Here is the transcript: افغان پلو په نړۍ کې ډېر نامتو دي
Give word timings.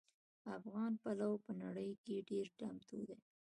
افغان 0.57 0.93
پلو 1.03 1.31
په 1.45 1.51
نړۍ 1.63 1.91
کې 2.03 2.15
ډېر 2.29 2.47
نامتو 2.59 2.99
دي 3.09 3.17